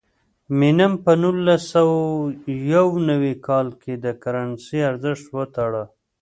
مینم 0.57 0.93
په 1.03 1.11
نولس 1.21 1.61
سوه 1.73 1.97
یو 2.73 2.87
نوي 3.09 3.33
کال 3.47 3.67
کې 3.81 3.93
د 4.03 4.05
کرنسۍ 4.21 4.79
ارزښت 4.89 5.25
وتاړه. 5.37 5.83